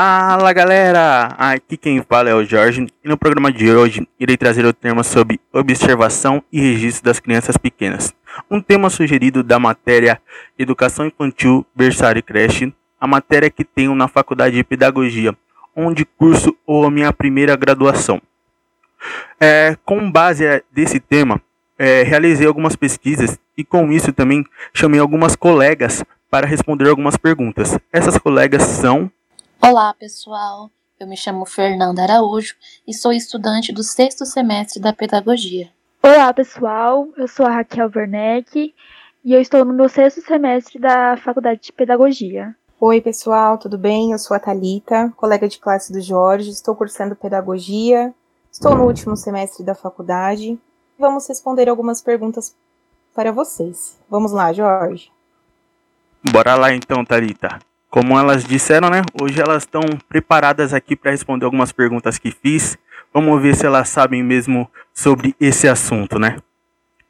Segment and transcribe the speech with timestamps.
[0.00, 1.34] Fala galera!
[1.36, 5.02] Aqui quem fala é o Jorge e no programa de hoje irei trazer o tema
[5.02, 8.14] sobre observação e registro das crianças pequenas.
[8.48, 10.22] Um tema sugerido da matéria
[10.56, 15.36] Educação Infantil, Berçário e Creche, a matéria que tenho na Faculdade de Pedagogia,
[15.74, 18.22] onde curso ou a minha primeira graduação.
[19.40, 21.42] É, com base desse tema,
[21.76, 27.76] é, realizei algumas pesquisas e com isso também chamei algumas colegas para responder algumas perguntas.
[27.92, 29.10] Essas colegas são
[29.60, 30.70] Olá, pessoal.
[31.00, 32.54] Eu me chamo Fernanda Araújo
[32.86, 35.68] e sou estudante do sexto semestre da Pedagogia.
[36.00, 37.08] Olá, pessoal.
[37.16, 38.72] Eu sou a Raquel Werneck
[39.24, 42.54] e eu estou no meu sexto semestre da Faculdade de Pedagogia.
[42.80, 44.12] Oi, pessoal, tudo bem?
[44.12, 48.14] Eu sou a Talita, colega de classe do Jorge, estou cursando Pedagogia,
[48.52, 50.56] estou no último semestre da faculdade.
[50.96, 52.56] Vamos responder algumas perguntas
[53.12, 53.98] para vocês.
[54.08, 55.10] Vamos lá, Jorge.
[56.30, 57.58] Bora lá então, Talita.
[57.90, 59.02] Como elas disseram, né?
[59.20, 62.76] Hoje elas estão preparadas aqui para responder algumas perguntas que fiz.
[63.12, 66.36] Vamos ver se elas sabem mesmo sobre esse assunto, né?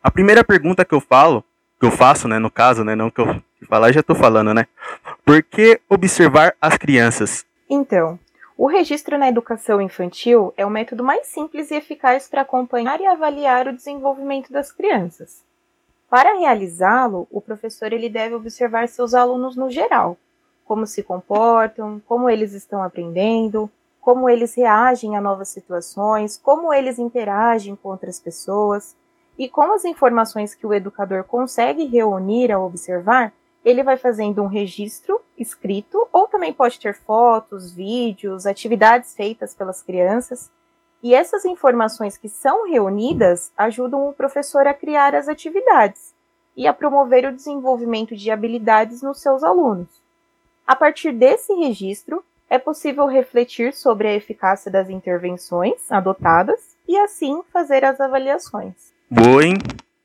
[0.00, 1.44] A primeira pergunta que eu falo,
[1.80, 4.66] que eu faço, né, no caso, né, não que eu falar, já estou falando, né?
[5.24, 7.44] Por que observar as crianças?
[7.68, 8.18] Então,
[8.56, 13.06] o registro na educação infantil é o método mais simples e eficaz para acompanhar e
[13.06, 15.42] avaliar o desenvolvimento das crianças.
[16.08, 20.16] Para realizá-lo, o professor ele deve observar seus alunos no geral,
[20.68, 23.70] como se comportam, como eles estão aprendendo,
[24.02, 28.94] como eles reagem a novas situações, como eles interagem com outras pessoas.
[29.38, 33.32] E com as informações que o educador consegue reunir ao observar,
[33.64, 39.82] ele vai fazendo um registro escrito, ou também pode ter fotos, vídeos, atividades feitas pelas
[39.82, 40.50] crianças.
[41.02, 46.14] E essas informações que são reunidas ajudam o professor a criar as atividades
[46.56, 50.07] e a promover o desenvolvimento de habilidades nos seus alunos.
[50.68, 57.40] A partir desse registro, é possível refletir sobre a eficácia das intervenções adotadas e assim
[57.50, 58.74] fazer as avaliações.
[59.10, 59.54] Boa, hein?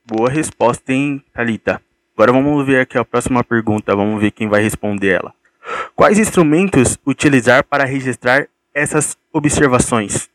[0.06, 1.81] Boa resposta, hein, Thalita?
[2.16, 5.34] Agora vamos ver aqui a próxima pergunta, vamos ver quem vai responder ela.
[5.97, 10.30] Quais instrumentos utilizar para registrar essas observações?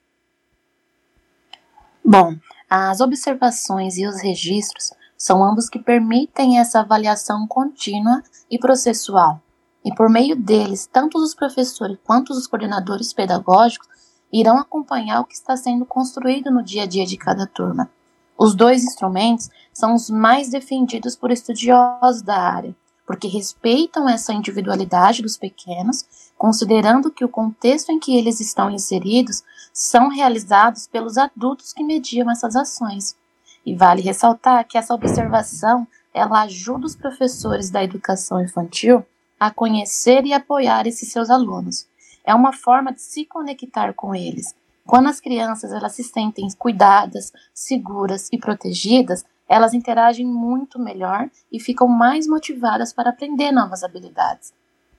[2.05, 2.37] Bom,
[2.69, 9.41] as observações e os registros são ambos que permitem essa avaliação contínua e processual
[9.88, 13.88] e por meio deles, tanto os professores quanto os coordenadores pedagógicos
[14.31, 17.91] irão acompanhar o que está sendo construído no dia a dia de cada turma.
[18.37, 25.22] Os dois instrumentos são os mais defendidos por estudiosos da área, porque respeitam essa individualidade
[25.22, 26.04] dos pequenos,
[26.37, 32.31] considerando que o contexto em que eles estão inseridos são realizados pelos adultos que mediam
[32.31, 33.16] essas ações.
[33.65, 39.03] E vale ressaltar que essa observação ela ajuda os professores da educação infantil
[39.38, 41.87] a conhecer e apoiar esses seus alunos.
[42.25, 44.54] É uma forma de se conectar com eles.
[44.87, 51.60] Quando as crianças elas se sentem cuidadas, seguras e protegidas, elas interagem muito melhor e
[51.60, 54.53] ficam mais motivadas para aprender novas habilidades.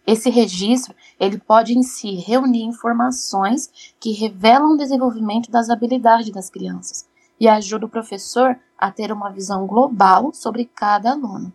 [0.06, 6.50] Esse registro, ele pode em si reunir informações que revelam o desenvolvimento das habilidades das
[6.50, 7.08] crianças
[7.40, 11.54] e ajuda o professor a ter uma visão global sobre cada aluno.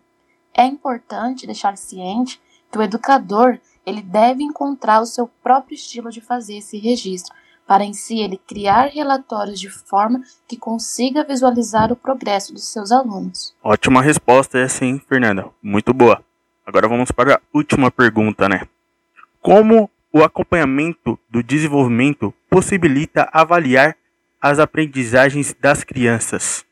[0.53, 2.41] É importante deixar ciente
[2.75, 7.33] que o educador ele deve encontrar o seu próprio estilo de fazer esse registro,
[7.65, 12.91] para em si ele criar relatórios de forma que consiga visualizar o progresso dos seus
[12.91, 13.55] alunos.
[13.63, 15.49] Ótima resposta essa, hein, Fernanda?
[15.63, 16.21] Muito boa.
[16.65, 18.67] Agora vamos para a última pergunta, né?
[19.41, 23.95] Como o acompanhamento do desenvolvimento possibilita avaliar
[24.41, 26.65] as aprendizagens das crianças?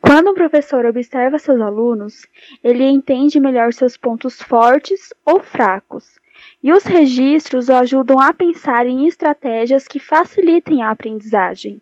[0.00, 2.26] Quando um professor observa seus alunos,
[2.62, 6.18] ele entende melhor seus pontos fortes ou fracos,
[6.62, 11.80] e os registros o ajudam a pensar em estratégias que facilitem a aprendizagem.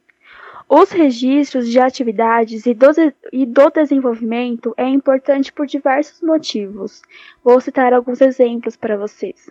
[0.69, 2.87] Os registros de atividades e do,
[3.33, 7.03] e do desenvolvimento é importante por diversos motivos.
[7.45, 9.51] Vou citar alguns exemplos para vocês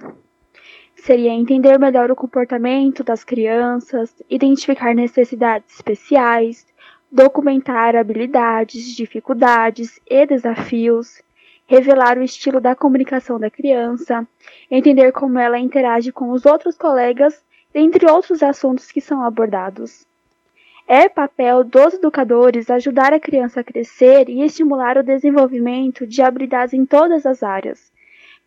[1.01, 6.65] seria entender melhor o comportamento das crianças, identificar necessidades especiais,
[7.11, 11.21] documentar habilidades, dificuldades e desafios,
[11.67, 14.25] revelar o estilo da comunicação da criança,
[14.69, 17.43] entender como ela interage com os outros colegas,
[17.73, 20.05] dentre outros assuntos que são abordados.
[20.87, 26.73] É papel dos educadores ajudar a criança a crescer e estimular o desenvolvimento de habilidades
[26.73, 27.91] em todas as áreas,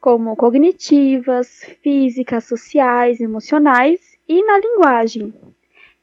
[0.00, 5.32] como cognitivas, físicas, sociais, emocionais e na linguagem.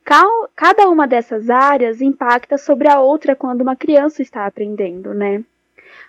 [0.03, 5.43] Cada uma dessas áreas impacta sobre a outra quando uma criança está aprendendo, né?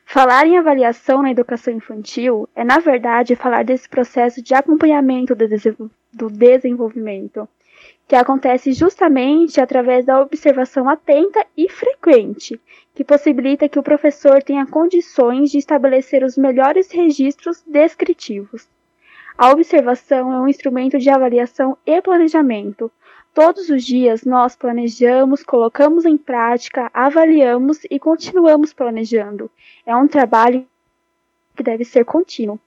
[0.04, 6.30] Falar em avaliação na educação infantil é, na verdade, falar desse processo de acompanhamento do
[6.30, 7.48] desenvolvimento,
[8.08, 12.60] que acontece justamente através da observação atenta e frequente,
[12.94, 18.68] que possibilita que o professor tenha condições de estabelecer os melhores registros descritivos.
[19.36, 22.92] A observação é um instrumento de avaliação e planejamento.
[23.34, 29.50] Todos os dias nós planejamos, colocamos em prática, avaliamos e continuamos planejando.
[29.86, 30.66] É um trabalho
[31.56, 32.60] que deve ser contínuo.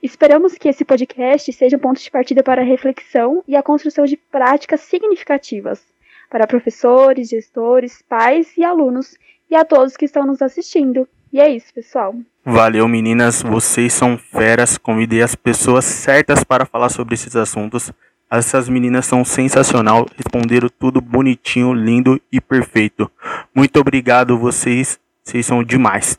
[0.00, 4.04] Esperamos que esse podcast seja um ponto de partida para a reflexão e a construção
[4.04, 5.82] de práticas significativas
[6.30, 9.16] para professores, gestores, pais e alunos
[9.50, 11.08] e a todos que estão nos assistindo.
[11.32, 12.14] E é isso, pessoal.
[12.44, 13.42] Valeu, meninas.
[13.42, 14.78] Vocês são feras.
[14.78, 17.92] Convidei as pessoas certas para falar sobre esses assuntos.
[18.30, 23.10] Essas meninas são sensacional, responderam tudo bonitinho, lindo e perfeito.
[23.54, 24.98] Muito obrigado, vocês.
[25.22, 26.18] Vocês são demais.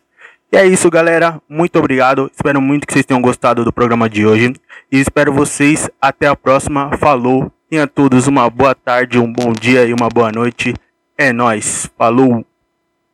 [0.52, 1.42] E é isso, galera.
[1.50, 2.32] Muito obrigado.
[2.34, 4.54] Espero muito que vocês tenham gostado do programa de hoje.
[4.92, 6.98] E espero vocês até a próxima.
[6.98, 7.52] Falou.
[7.70, 10.74] Tenha todos uma boa tarde, um bom dia e uma boa noite.
[11.18, 11.92] É nós.
[11.98, 12.46] Falou.